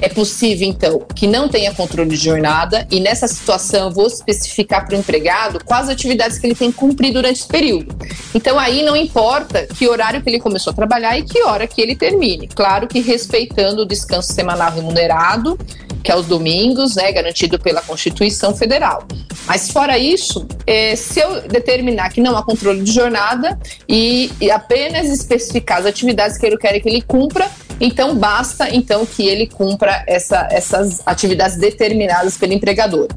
É 0.00 0.08
possível, 0.08 0.66
então, 0.66 1.02
que 1.14 1.26
não 1.26 1.48
tenha 1.48 1.74
controle 1.74 2.10
de 2.10 2.16
jornada 2.16 2.86
e 2.90 3.00
nessa 3.00 3.28
situação 3.28 3.88
eu 3.88 3.90
vou 3.90 4.06
especificar 4.06 4.86
para 4.86 4.96
o 4.96 4.98
empregado 4.98 5.62
quais 5.64 5.88
atividades 5.88 6.38
que 6.38 6.46
ele 6.46 6.54
tem 6.54 6.72
que 6.72 6.78
cumprir 6.78 7.12
durante 7.12 7.40
esse 7.40 7.48
período. 7.48 7.94
Então 8.34 8.58
aí 8.58 8.82
não 8.82 8.96
importa 8.96 9.66
que 9.66 9.86
horário 9.86 10.22
que 10.22 10.30
ele 10.30 10.40
começou 10.40 10.70
a 10.70 10.74
trabalhar 10.74 11.18
e 11.18 11.22
que 11.22 11.42
hora 11.42 11.66
que 11.66 11.82
ele 11.82 11.94
termine. 11.94 12.48
Claro 12.48 12.88
que 12.88 13.00
respeitando 13.00 13.82
o 13.82 13.86
descanso 13.86 14.32
semanal 14.32 14.72
remunerado, 14.72 15.58
que 16.02 16.10
é 16.10 16.16
os 16.16 16.26
domingos, 16.26 16.96
né, 16.96 17.12
garantido 17.12 17.58
pela 17.58 17.82
Constituição 17.82 18.56
Federal. 18.56 19.06
Mas 19.46 19.70
fora 19.70 19.98
isso, 19.98 20.46
é, 20.66 20.96
se 20.96 21.20
eu 21.20 21.42
determinar 21.42 22.10
que 22.10 22.20
não 22.20 22.36
há 22.36 22.42
controle 22.42 22.82
de 22.82 22.92
jornada 22.92 23.58
e, 23.88 24.30
e 24.40 24.50
apenas 24.50 25.08
especificar 25.08 25.78
as 25.78 25.86
atividades 25.86 26.38
que 26.38 26.46
eu 26.46 26.58
quero 26.58 26.80
que 26.80 26.88
ele 26.88 27.02
cumpra, 27.02 27.50
então 27.80 28.14
basta 28.14 28.68
então 28.74 29.06
que 29.06 29.26
ele 29.26 29.46
cumpra 29.46 30.04
essa, 30.06 30.46
essas 30.50 31.00
atividades 31.06 31.56
determinadas 31.56 32.36
pelo 32.36 32.52
empregador. 32.52 33.08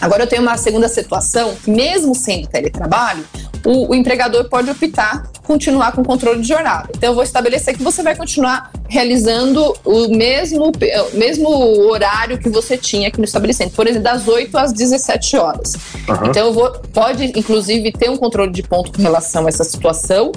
Agora 0.00 0.24
eu 0.24 0.26
tenho 0.26 0.42
uma 0.42 0.56
segunda 0.56 0.88
situação, 0.88 1.54
mesmo 1.66 2.14
sendo 2.14 2.48
teletrabalho, 2.48 3.24
o, 3.64 3.90
o 3.90 3.94
empregador 3.94 4.48
pode 4.48 4.70
optar 4.70 5.30
continuar 5.44 5.92
com 5.92 6.00
o 6.00 6.04
controle 6.04 6.40
de 6.40 6.48
jornada. 6.48 6.88
Então, 6.96 7.10
eu 7.10 7.14
vou 7.14 7.22
estabelecer 7.22 7.76
que 7.76 7.82
você 7.82 8.02
vai 8.02 8.16
continuar 8.16 8.72
realizando 8.88 9.74
o 9.84 10.08
mesmo, 10.08 10.72
mesmo 11.12 11.48
horário 11.88 12.38
que 12.38 12.48
você 12.48 12.76
tinha 12.76 13.08
aqui 13.08 13.18
no 13.18 13.24
estabelecimento, 13.24 13.74
por 13.74 13.86
exemplo, 13.86 14.04
das 14.04 14.26
8 14.26 14.56
às 14.56 14.72
17 14.72 15.36
horas. 15.36 15.74
Uhum. 16.08 16.26
Então, 16.28 16.46
eu 16.46 16.52
vou, 16.52 16.70
pode, 16.92 17.32
inclusive, 17.38 17.92
ter 17.92 18.10
um 18.10 18.16
controle 18.16 18.52
de 18.52 18.62
ponto 18.62 18.92
com 18.92 19.02
relação 19.02 19.46
a 19.46 19.48
essa 19.48 19.64
situação 19.64 20.32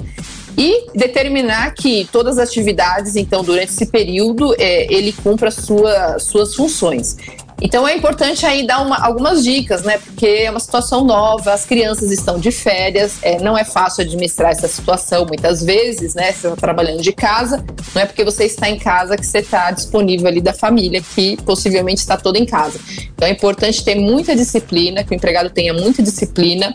e 0.56 0.86
determinar 0.94 1.74
que 1.74 2.08
todas 2.10 2.38
as 2.38 2.48
atividades, 2.48 3.16
então, 3.16 3.42
durante 3.42 3.70
esse 3.70 3.86
período, 3.86 4.54
é, 4.58 4.92
ele 4.92 5.12
cumpra 5.12 5.50
sua, 5.50 6.18
suas 6.18 6.54
funções. 6.54 7.16
Então 7.60 7.86
é 7.88 7.96
importante 7.96 8.46
aí 8.46 8.64
dar 8.64 8.80
uma, 8.80 8.96
algumas 8.96 9.42
dicas, 9.42 9.82
né? 9.82 9.98
Porque 9.98 10.26
é 10.26 10.50
uma 10.50 10.60
situação 10.60 11.02
nova, 11.02 11.52
as 11.52 11.64
crianças 11.64 12.10
estão 12.12 12.38
de 12.38 12.52
férias, 12.52 13.18
é, 13.20 13.40
não 13.40 13.58
é 13.58 13.64
fácil 13.64 14.04
administrar 14.04 14.52
essa 14.52 14.68
situação 14.68 15.26
muitas 15.26 15.62
vezes, 15.64 16.14
né? 16.14 16.30
Você 16.30 16.46
está 16.46 16.56
trabalhando 16.56 17.02
de 17.02 17.12
casa, 17.12 17.64
não 17.94 18.02
é 18.02 18.06
porque 18.06 18.22
você 18.22 18.44
está 18.44 18.70
em 18.70 18.78
casa 18.78 19.16
que 19.16 19.26
você 19.26 19.38
está 19.38 19.72
disponível 19.72 20.28
ali 20.28 20.40
da 20.40 20.52
família, 20.52 21.02
que 21.14 21.36
possivelmente 21.38 22.00
está 22.00 22.16
toda 22.16 22.38
em 22.38 22.46
casa. 22.46 22.78
Então 23.14 23.26
é 23.26 23.32
importante 23.32 23.84
ter 23.84 23.96
muita 23.96 24.36
disciplina, 24.36 25.02
que 25.02 25.12
o 25.12 25.16
empregado 25.16 25.50
tenha 25.50 25.74
muita 25.74 26.00
disciplina 26.00 26.72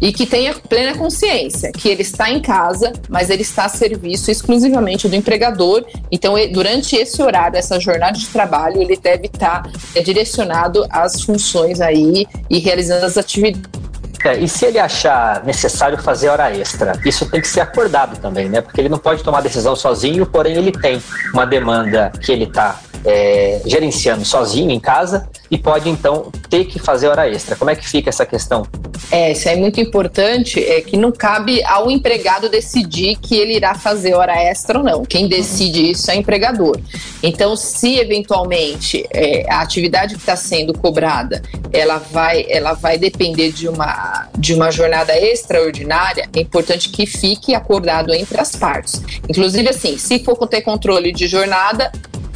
e 0.00 0.12
que 0.12 0.26
tenha 0.26 0.54
plena 0.54 0.96
consciência 0.96 1.72
que 1.72 1.88
ele 1.88 2.02
está 2.02 2.30
em 2.30 2.40
casa, 2.40 2.92
mas 3.08 3.30
ele 3.30 3.42
está 3.42 3.64
a 3.64 3.68
serviço 3.68 4.30
exclusivamente 4.30 5.08
do 5.08 5.16
empregador. 5.16 5.84
Então, 6.10 6.34
durante 6.52 6.96
esse 6.96 7.22
horário, 7.22 7.56
essa 7.56 7.78
jornada 7.80 8.18
de 8.18 8.26
trabalho, 8.26 8.80
ele 8.80 8.96
deve 8.96 9.26
estar 9.26 9.70
é, 9.94 10.02
direcionado 10.02 10.86
às 10.90 11.22
funções 11.22 11.80
aí 11.80 12.26
e 12.50 12.58
realizando 12.58 13.04
as 13.04 13.16
atividades. 13.16 13.84
É, 14.24 14.38
e 14.38 14.48
se 14.48 14.64
ele 14.64 14.78
achar 14.78 15.44
necessário 15.44 15.98
fazer 15.98 16.30
hora 16.30 16.50
extra, 16.50 16.98
isso 17.04 17.26
tem 17.26 17.42
que 17.42 17.48
ser 17.48 17.60
acordado 17.60 18.18
também, 18.18 18.48
né? 18.48 18.62
Porque 18.62 18.80
ele 18.80 18.88
não 18.88 18.96
pode 18.96 19.22
tomar 19.22 19.42
decisão 19.42 19.76
sozinho, 19.76 20.24
porém 20.24 20.56
ele 20.56 20.72
tem 20.72 21.02
uma 21.34 21.44
demanda 21.44 22.10
que 22.22 22.32
ele 22.32 22.44
está 22.44 22.80
é, 23.04 23.60
gerenciando 23.66 24.24
sozinho 24.24 24.70
em 24.70 24.80
casa 24.80 25.28
e 25.50 25.58
pode 25.58 25.88
então 25.88 26.32
ter 26.48 26.64
que 26.64 26.78
fazer 26.78 27.08
hora 27.08 27.28
extra. 27.28 27.54
Como 27.56 27.70
é 27.70 27.76
que 27.76 27.88
fica 27.88 28.08
essa 28.08 28.24
questão? 28.24 28.66
É, 29.10 29.32
isso 29.32 29.48
é 29.48 29.56
muito 29.56 29.80
importante, 29.80 30.62
é 30.62 30.80
que 30.80 30.96
não 30.96 31.12
cabe 31.12 31.62
ao 31.64 31.90
empregado 31.90 32.48
decidir 32.48 33.16
que 33.16 33.36
ele 33.36 33.54
irá 33.54 33.74
fazer 33.74 34.14
hora 34.14 34.34
extra 34.34 34.78
ou 34.78 34.84
não. 34.84 35.04
Quem 35.04 35.28
decide 35.28 35.90
isso 35.90 36.10
é 36.10 36.14
o 36.14 36.18
empregador. 36.18 36.80
Então, 37.22 37.54
se 37.56 37.98
eventualmente 37.98 39.06
é, 39.10 39.44
a 39.50 39.60
atividade 39.60 40.14
que 40.14 40.20
está 40.20 40.36
sendo 40.36 40.76
cobrada, 40.76 41.42
ela 41.72 41.98
vai, 41.98 42.46
ela 42.48 42.72
vai 42.72 42.98
depender 42.98 43.52
de 43.52 43.68
uma, 43.68 44.28
de 44.38 44.54
uma 44.54 44.70
jornada 44.70 45.16
extraordinária, 45.18 46.28
é 46.34 46.40
importante 46.40 46.88
que 46.88 47.06
fique 47.06 47.54
acordado 47.54 48.12
entre 48.14 48.40
as 48.40 48.56
partes. 48.56 49.02
Inclusive, 49.28 49.68
assim, 49.68 49.98
se 49.98 50.18
for 50.20 50.34
ter 50.46 50.62
controle 50.62 51.12
de 51.12 51.26
jornada, 51.26 51.90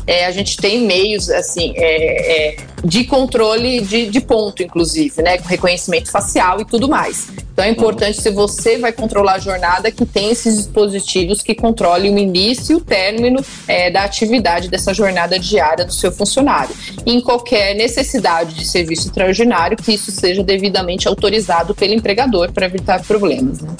é, 0.08 0.24
a 0.24 0.30
gente 0.30 0.56
tem 0.56 0.80
meios 0.86 1.28
assim 1.28 1.74
é, 1.76 2.48
é, 2.48 2.56
de 2.82 3.04
controle 3.04 3.82
de, 3.82 4.06
de, 4.06 4.20
ponto, 4.22 4.62
inclusive, 4.62 5.20
né, 5.20 5.36
com 5.36 5.46
reconhecimento 5.46 6.10
facial 6.10 6.62
e 6.62 6.64
tudo 6.64 6.88
mais. 6.88 7.28
Então 7.52 7.62
é 7.62 7.68
importante 7.68 8.22
se 8.22 8.30
você 8.30 8.78
vai 8.78 8.90
controlar 8.90 9.34
a 9.34 9.38
jornada 9.38 9.90
que 9.90 10.06
tem 10.06 10.30
esses 10.30 10.56
dispositivos 10.56 11.42
que 11.42 11.54
controlem 11.54 12.14
o 12.14 12.18
início 12.18 12.72
e 12.72 12.76
o 12.76 12.80
término 12.80 13.44
é, 13.66 13.90
da 13.90 14.04
atividade 14.04 14.70
dessa 14.70 14.94
jornada 14.94 15.38
diária 15.38 15.84
do 15.84 15.92
seu 15.92 16.10
funcionário. 16.10 16.74
Em 17.04 17.20
qualquer 17.20 17.74
necessidade 17.74 18.54
de 18.54 18.66
serviço 18.66 19.08
extraordinário, 19.08 19.76
que 19.76 19.92
isso 19.92 20.10
seja 20.10 20.42
devidamente 20.42 21.06
autorizado 21.06 21.74
pelo 21.74 21.92
empregador 21.92 22.50
para 22.50 22.64
evitar 22.64 23.04
problemas. 23.04 23.60
Né? 23.60 23.76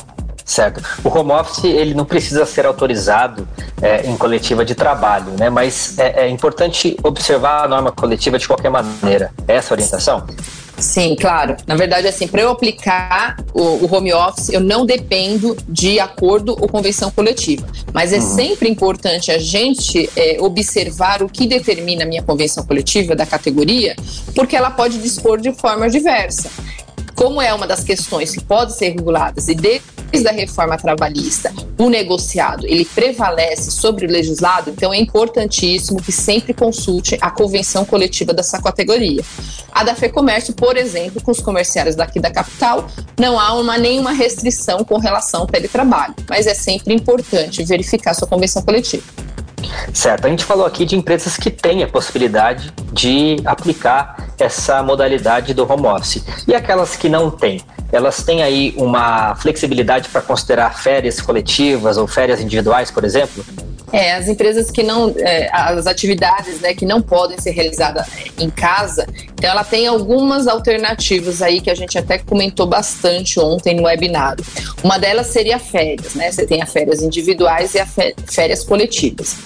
Certo. 0.49 0.83
O 1.05 1.11
home 1.11 1.33
office 1.33 1.63
ele 1.65 1.93
não 1.93 2.07
precisa 2.07 2.47
ser 2.47 2.65
autorizado 2.65 3.47
é, 3.83 4.07
em 4.09 4.17
coletiva 4.17 4.65
de 4.65 4.75
trabalho, 4.75 5.33
né? 5.39 5.51
Mas 5.51 5.99
é, 5.99 6.25
é, 6.25 6.29
importante 6.31 6.97
observar 7.03 7.67
a 7.67 7.69
norma 7.69 7.93
coletiva 7.93 8.39
de 8.39 8.49
qualquer 8.49 8.71
maneira. 8.71 9.31
É 9.47 9.57
essa 9.57 9.75
orientação? 9.75 10.27
Sim, 10.79 11.17
claro. 11.17 11.55
Na 11.67 11.77
verdade, 11.77 12.07
assim, 12.07 12.27
para 12.27 12.41
eu 12.41 12.49
aplicar 12.49 13.37
o, 13.53 13.61
o, 13.61 13.95
home 13.95 14.15
office, 14.15 14.49
eu 14.49 14.61
não 14.61 14.87
dependo 14.87 15.55
de 15.69 16.01
acordo 16.01 16.53
ou 16.53 16.67
convenção 16.67 17.11
coletiva. 17.11 17.67
Mas 17.93 18.15
é 18.15 18.17
uhum. 18.17 18.23
sempre 18.23 18.71
importante 18.71 19.31
a 19.31 19.39
gente 19.39 20.09
é, 20.17 20.39
observar 20.41 21.23
o 21.23 21.29
que 21.29 21.47
determina 21.47 22.05
a 22.05 22.07
minha 22.07 22.23
convenção 22.23 22.65
coletiva 22.65 23.15
da 23.15 23.27
categoria, 23.27 23.95
porque 24.35 24.57
ela 24.57 24.71
pode 24.71 24.97
dispor 24.99 25.39
de 25.39 25.53
forma 25.53 25.91
diversa. 25.91 26.49
Como 27.19 27.43
é 27.43 27.53
uma 27.53 27.67
das 27.67 27.83
questões 27.83 28.31
que 28.31 28.45
podem 28.45 28.73
ser 28.73 28.91
reguladas 28.91 29.49
e 29.49 29.55
de 29.57 29.83
desde 30.09 30.29
a 30.29 30.33
reforma 30.33 30.77
trabalhista, 30.77 31.53
o 31.77 31.89
negociado 31.91 32.65
ele 32.65 32.85
prevalece 32.85 33.73
sobre 33.73 34.07
o 34.07 34.09
legislado, 34.09 34.71
então 34.71 34.95
é 34.95 34.99
importantíssimo 34.99 36.01
que 36.01 36.13
sempre 36.13 36.55
consulte 36.55 37.19
a 37.21 37.29
convenção 37.29 37.85
coletiva 37.85 38.33
dessa 38.33 38.63
categoria. 38.63 39.21
A 39.73 39.83
da 39.83 39.97
FEComércio, 39.97 40.55
por 40.55 40.77
exemplo, 40.77 41.21
com 41.21 41.33
os 41.33 41.41
comerciários 41.41 41.97
daqui 41.97 42.21
da 42.21 42.31
capital, 42.31 42.89
não 43.19 43.39
há 43.39 43.53
uma, 43.53 43.77
nenhuma 43.77 44.13
restrição 44.13 44.85
com 44.85 44.97
relação 44.97 45.41
ao 45.41 45.47
teletrabalho, 45.49 46.15
mas 46.31 46.47
é 46.47 46.55
sempre 46.55 46.95
importante 46.95 47.65
verificar 47.65 48.15
sua 48.15 48.29
convenção 48.29 48.63
coletiva. 48.63 49.03
Certo, 49.93 50.25
a 50.25 50.31
gente 50.31 50.45
falou 50.45 50.65
aqui 50.65 50.85
de 50.85 50.95
empresas 50.95 51.37
que 51.37 51.51
têm 51.51 51.83
a 51.83 51.89
possibilidade 51.89 52.73
de 52.93 53.37
aplicar 53.45 54.28
essa 54.39 54.83
modalidade 54.83 55.55
do 55.55 55.71
home 55.71 55.87
office. 55.87 56.25
E 56.47 56.55
aquelas 56.55 56.97
que 56.97 57.09
não 57.09 57.31
têm? 57.31 57.63
elas 57.91 58.23
têm 58.23 58.43
aí 58.43 58.75
uma 58.77 59.35
flexibilidade 59.37 60.09
para 60.09 60.21
considerar 60.21 60.77
férias 60.79 61.21
coletivas 61.21 61.97
ou 61.97 62.07
férias 62.07 62.41
individuais, 62.41 62.91
por 62.91 63.05
exemplo? 63.05 63.45
É, 63.91 64.13
as 64.13 64.29
empresas 64.29 64.71
que 64.71 64.83
não, 64.83 65.15
é, 65.17 65.49
as 65.51 65.87
atividades 65.87 66.61
né, 66.61 66.75
que 66.75 66.85
não 66.85 67.01
podem 67.01 67.41
ser 67.41 67.53
realizadas 67.53 68.07
em 68.39 68.51
casa, 68.51 69.07
então 69.33 69.49
ela 69.51 69.65
tem 69.65 69.87
algumas 69.87 70.47
alternativas 70.47 71.41
aí 71.41 71.63
que 71.63 71.71
a 71.71 71.75
gente 71.75 71.97
até 71.97 72.19
comentou 72.19 72.67
bastante 72.67 73.41
ontem 73.41 73.75
no 73.75 73.85
webinário. 73.85 74.45
Uma 74.85 74.99
delas 74.99 75.29
seria 75.29 75.59
férias, 75.59 76.15
né? 76.15 76.31
Você 76.31 76.47
tem 76.47 76.61
as 76.61 76.71
férias 76.71 77.03
individuais 77.03 77.75
e 77.75 77.81
as 77.81 77.89
férias 78.27 78.63
coletivas. 78.63 79.37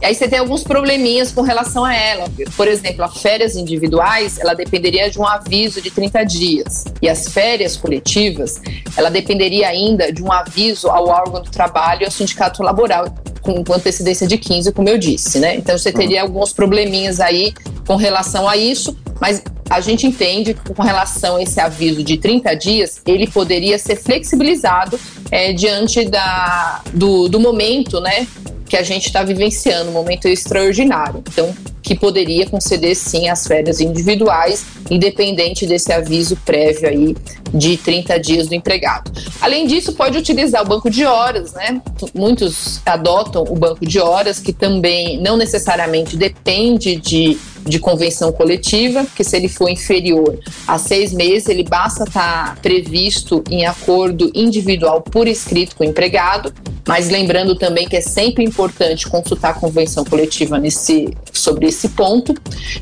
E 0.00 0.06
aí 0.06 0.14
você 0.14 0.28
tem 0.28 0.38
alguns 0.38 0.62
probleminhas 0.62 1.32
com 1.32 1.42
relação 1.42 1.84
a 1.84 1.94
ela. 1.94 2.26
Por 2.56 2.68
exemplo, 2.68 3.04
as 3.04 3.16
férias 3.18 3.56
individuais, 3.56 4.38
ela 4.38 4.54
dependeria 4.54 5.10
de 5.10 5.18
um 5.18 5.26
aviso 5.26 5.80
de 5.80 5.90
30 5.90 6.24
dias. 6.24 6.84
E 7.00 7.08
as 7.08 7.28
férias 7.28 7.76
coletivas, 7.76 8.60
ela 8.96 9.10
dependeria 9.10 9.68
ainda 9.68 10.12
de 10.12 10.22
um 10.22 10.30
aviso 10.30 10.88
ao 10.88 11.08
órgão 11.08 11.42
do 11.42 11.50
trabalho 11.50 12.02
e 12.02 12.04
ao 12.04 12.10
sindicato 12.10 12.62
laboral 12.62 13.06
com, 13.40 13.72
antecedência 13.72 14.26
de 14.26 14.36
15, 14.36 14.72
como 14.72 14.88
eu 14.88 14.98
disse, 14.98 15.38
né? 15.38 15.54
Então 15.54 15.78
você 15.78 15.92
teria 15.92 16.22
alguns 16.22 16.52
probleminhas 16.52 17.20
aí 17.20 17.54
com 17.86 17.94
relação 17.94 18.48
a 18.48 18.56
isso, 18.56 18.96
mas 19.20 19.42
a 19.70 19.80
gente 19.80 20.06
entende 20.06 20.54
que 20.54 20.74
com 20.74 20.82
relação 20.82 21.36
a 21.36 21.42
esse 21.42 21.60
aviso 21.60 22.02
de 22.02 22.16
30 22.16 22.54
dias, 22.54 23.00
ele 23.06 23.26
poderia 23.28 23.78
ser 23.78 23.96
flexibilizado 23.96 24.98
é, 25.30 25.52
diante 25.52 26.04
da, 26.04 26.82
do, 26.92 27.28
do 27.28 27.38
momento, 27.38 28.00
né? 28.00 28.26
Que 28.68 28.76
a 28.76 28.82
gente 28.82 29.06
está 29.06 29.22
vivenciando, 29.22 29.90
um 29.90 29.92
momento 29.92 30.26
extraordinário. 30.26 31.22
Então, 31.26 31.54
que 31.82 31.94
poderia 31.94 32.46
conceder 32.46 32.96
sim 32.96 33.28
as 33.28 33.46
férias 33.46 33.80
individuais, 33.80 34.66
independente 34.90 35.66
desse 35.66 35.92
aviso 35.92 36.36
prévio 36.44 36.88
aí 36.88 37.16
de 37.54 37.76
30 37.76 38.18
dias 38.18 38.48
do 38.48 38.54
empregado. 38.56 39.12
Além 39.40 39.68
disso, 39.68 39.92
pode 39.92 40.18
utilizar 40.18 40.62
o 40.62 40.66
banco 40.66 40.90
de 40.90 41.04
horas, 41.04 41.52
né? 41.52 41.80
Muitos 42.12 42.80
adotam 42.84 43.44
o 43.48 43.54
banco 43.54 43.86
de 43.86 44.00
horas, 44.00 44.40
que 44.40 44.52
também 44.52 45.20
não 45.22 45.36
necessariamente 45.36 46.16
depende 46.16 46.96
de 46.96 47.38
de 47.66 47.80
convenção 47.80 48.30
coletiva, 48.32 49.04
porque 49.04 49.24
se 49.24 49.36
ele 49.36 49.48
for 49.48 49.68
inferior 49.68 50.38
a 50.66 50.78
seis 50.78 51.12
meses, 51.12 51.48
ele 51.48 51.64
basta 51.64 52.04
estar 52.04 52.54
tá 52.54 52.60
previsto 52.62 53.42
em 53.50 53.66
acordo 53.66 54.30
individual 54.34 55.02
por 55.02 55.26
escrito 55.26 55.74
com 55.74 55.82
o 55.82 55.86
empregado, 55.86 56.54
mas 56.86 57.08
lembrando 57.08 57.56
também 57.56 57.88
que 57.88 57.96
é 57.96 58.00
sempre 58.00 58.44
importante 58.44 59.08
consultar 59.08 59.50
a 59.50 59.54
convenção 59.54 60.04
coletiva 60.04 60.58
nesse, 60.58 61.12
sobre 61.32 61.66
esse 61.66 61.88
ponto. 61.90 62.32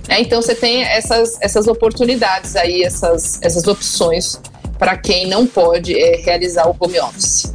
Né? 0.09 0.21
Então 0.21 0.43
você 0.43 0.55
tem 0.55 0.83
essas, 0.83 1.39
essas 1.41 1.67
oportunidades 1.67 2.55
aí, 2.55 2.83
essas, 2.83 3.41
essas 3.43 3.67
opções 3.67 4.41
para 4.79 4.97
quem 4.97 5.27
não 5.27 5.47
pode 5.47 5.99
é, 5.99 6.17
realizar 6.17 6.69
o 6.69 6.77
home 6.79 7.01
office. 7.01 7.53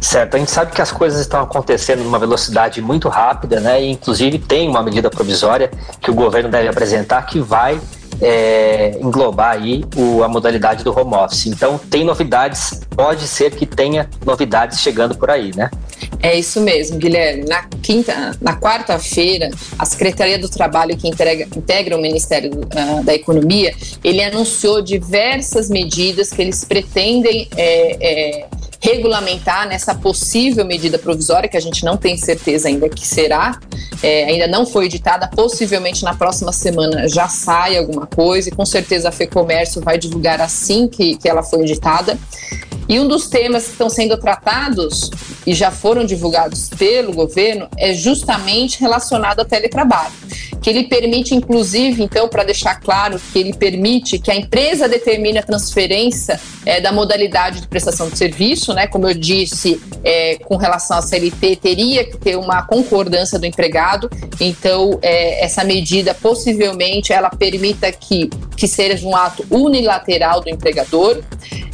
Certo, 0.00 0.34
a 0.34 0.38
gente 0.38 0.50
sabe 0.50 0.72
que 0.72 0.82
as 0.82 0.92
coisas 0.92 1.20
estão 1.20 1.40
acontecendo 1.40 2.02
numa 2.02 2.18
velocidade 2.18 2.80
muito 2.82 3.08
rápida, 3.08 3.60
né? 3.60 3.82
E 3.82 3.90
inclusive 3.90 4.38
tem 4.38 4.68
uma 4.68 4.82
medida 4.82 5.08
provisória 5.08 5.70
que 6.00 6.10
o 6.10 6.14
governo 6.14 6.50
deve 6.50 6.68
apresentar 6.68 7.22
que 7.22 7.40
vai 7.40 7.80
é, 8.22 8.96
englobar 9.00 9.56
aí 9.56 9.84
o, 9.96 10.22
a 10.22 10.28
modalidade 10.28 10.84
do 10.84 10.98
home 10.98 11.14
office. 11.14 11.46
Então 11.46 11.76
tem 11.78 12.04
novidades, 12.04 12.80
pode 12.94 13.26
ser 13.26 13.50
que 13.50 13.66
tenha 13.66 14.08
novidades 14.24 14.80
chegando 14.80 15.16
por 15.16 15.28
aí, 15.30 15.50
né? 15.54 15.68
É 16.20 16.38
isso 16.38 16.60
mesmo, 16.60 16.98
Guilherme. 16.98 17.44
Na 17.44 17.64
quinta, 17.82 18.36
na 18.40 18.56
quarta-feira, 18.58 19.50
a 19.78 19.84
Secretaria 19.84 20.38
do 20.38 20.48
Trabalho 20.48 20.96
que 20.96 21.08
integra, 21.08 21.48
integra 21.56 21.96
o 21.96 22.00
Ministério 22.00 22.50
uh, 22.52 23.02
da 23.04 23.14
Economia, 23.14 23.74
ele 24.02 24.22
anunciou 24.22 24.80
diversas 24.80 25.68
medidas 25.68 26.30
que 26.30 26.42
eles 26.42 26.64
pretendem 26.64 27.48
é, 27.56 27.96
é, 28.00 28.46
regulamentar 28.80 29.68
nessa 29.68 29.94
possível 29.94 30.64
medida 30.64 30.98
provisória, 30.98 31.48
que 31.48 31.56
a 31.56 31.60
gente 31.60 31.84
não 31.84 31.96
tem 31.96 32.16
certeza 32.16 32.68
ainda 32.68 32.88
que 32.88 33.06
será, 33.06 33.58
é, 34.02 34.24
ainda 34.24 34.46
não 34.46 34.66
foi 34.66 34.86
editada, 34.86 35.28
possivelmente 35.28 36.02
na 36.02 36.14
próxima 36.14 36.52
semana 36.52 37.08
já 37.08 37.28
sai 37.28 37.76
alguma 37.76 38.06
coisa, 38.06 38.48
e 38.48 38.52
com 38.52 38.66
certeza 38.66 39.08
a 39.08 39.12
FEComércio 39.12 39.80
vai 39.80 39.98
divulgar 39.98 40.40
assim 40.40 40.88
que, 40.88 41.16
que 41.16 41.28
ela 41.28 41.42
foi 41.42 41.60
editada. 41.60 42.18
E 42.88 42.98
um 42.98 43.06
dos 43.06 43.28
temas 43.28 43.64
que 43.64 43.70
estão 43.70 43.88
sendo 43.88 44.16
tratados 44.18 45.10
e 45.46 45.54
já 45.54 45.70
foram 45.70 46.04
divulgados 46.04 46.68
pelo 46.68 47.12
governo 47.12 47.68
é 47.78 47.94
justamente 47.94 48.80
relacionado 48.80 49.38
ao 49.38 49.44
teletrabalho 49.44 50.21
que 50.62 50.70
ele 50.70 50.84
permite, 50.84 51.34
inclusive, 51.34 52.02
então, 52.04 52.28
para 52.28 52.44
deixar 52.44 52.76
claro 52.76 53.20
que 53.32 53.38
ele 53.38 53.52
permite 53.52 54.18
que 54.18 54.30
a 54.30 54.34
empresa 54.34 54.88
determine 54.88 55.38
a 55.38 55.42
transferência 55.42 56.40
é, 56.64 56.80
da 56.80 56.92
modalidade 56.92 57.60
de 57.60 57.66
prestação 57.66 58.08
de 58.08 58.16
serviço, 58.16 58.72
né? 58.72 58.86
Como 58.86 59.08
eu 59.08 59.14
disse, 59.14 59.80
é, 60.04 60.36
com 60.36 60.56
relação 60.56 60.96
à 60.96 61.02
CLT, 61.02 61.56
teria 61.56 62.04
que 62.04 62.16
ter 62.16 62.36
uma 62.36 62.62
concordância 62.62 63.40
do 63.40 63.44
empregado. 63.44 64.08
Então, 64.40 65.00
é, 65.02 65.44
essa 65.44 65.64
medida 65.64 66.14
possivelmente 66.14 67.12
ela 67.12 67.30
permita 67.30 67.90
que, 67.90 68.30
que 68.56 68.68
seja 68.68 69.04
um 69.06 69.16
ato 69.16 69.44
unilateral 69.50 70.40
do 70.40 70.48
empregador, 70.48 71.20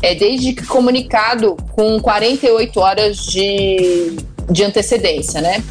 é, 0.00 0.14
desde 0.14 0.54
que 0.54 0.64
comunicado 0.64 1.56
com 1.72 2.00
48 2.00 2.80
horas 2.80 3.18
de, 3.26 4.16
de 4.50 4.64
antecedência, 4.64 5.42
né? 5.42 5.62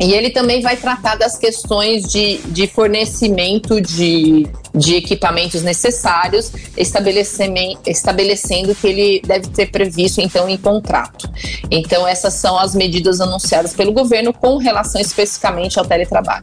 E 0.00 0.12
ele 0.12 0.30
também 0.30 0.60
vai 0.60 0.76
tratar 0.76 1.16
das 1.16 1.38
questões 1.38 2.04
de, 2.04 2.38
de 2.38 2.66
fornecimento 2.66 3.80
de 3.80 4.46
de 4.74 4.96
equipamentos 4.96 5.62
necessários, 5.62 6.52
estabelecendo 6.76 8.74
que 8.74 8.86
ele 8.86 9.22
deve 9.24 9.48
ter 9.48 9.70
previsto 9.70 10.20
então 10.20 10.48
em 10.48 10.56
contrato. 10.56 11.30
Então 11.70 12.06
essas 12.06 12.34
são 12.34 12.58
as 12.58 12.74
medidas 12.74 13.20
anunciadas 13.20 13.72
pelo 13.72 13.92
governo 13.92 14.32
com 14.32 14.56
relação 14.56 15.00
especificamente 15.00 15.78
ao 15.78 15.84
teletrabalho. 15.84 16.42